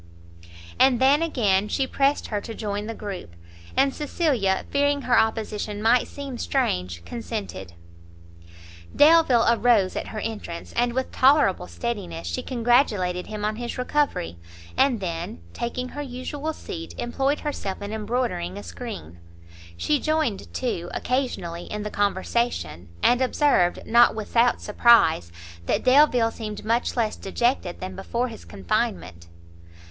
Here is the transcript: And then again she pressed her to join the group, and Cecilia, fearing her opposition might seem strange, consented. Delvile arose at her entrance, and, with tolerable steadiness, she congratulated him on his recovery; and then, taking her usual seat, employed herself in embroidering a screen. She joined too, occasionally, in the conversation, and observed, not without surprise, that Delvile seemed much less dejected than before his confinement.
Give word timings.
And 0.79 0.99
then 0.99 1.21
again 1.21 1.67
she 1.67 1.85
pressed 1.85 2.29
her 2.29 2.41
to 2.41 2.55
join 2.55 2.87
the 2.87 2.95
group, 2.95 3.35
and 3.77 3.93
Cecilia, 3.93 4.65
fearing 4.71 5.03
her 5.03 5.15
opposition 5.15 5.79
might 5.79 6.07
seem 6.07 6.39
strange, 6.39 7.05
consented. 7.05 7.73
Delvile 8.95 9.45
arose 9.47 9.95
at 9.95 10.07
her 10.07 10.17
entrance, 10.19 10.73
and, 10.73 10.93
with 10.93 11.11
tolerable 11.11 11.67
steadiness, 11.67 12.25
she 12.25 12.41
congratulated 12.41 13.27
him 13.27 13.45
on 13.45 13.57
his 13.57 13.77
recovery; 13.77 14.37
and 14.75 15.01
then, 15.01 15.39
taking 15.53 15.89
her 15.89 16.01
usual 16.01 16.51
seat, 16.51 16.95
employed 16.97 17.41
herself 17.41 17.79
in 17.79 17.93
embroidering 17.93 18.57
a 18.57 18.63
screen. 18.63 19.19
She 19.77 19.99
joined 19.99 20.51
too, 20.51 20.89
occasionally, 20.95 21.65
in 21.65 21.83
the 21.83 21.91
conversation, 21.91 22.89
and 23.03 23.21
observed, 23.21 23.85
not 23.85 24.15
without 24.15 24.61
surprise, 24.63 25.31
that 25.67 25.83
Delvile 25.83 26.31
seemed 26.31 26.65
much 26.65 26.97
less 26.97 27.15
dejected 27.15 27.79
than 27.81 27.95
before 27.95 28.29
his 28.29 28.45
confinement. 28.45 29.27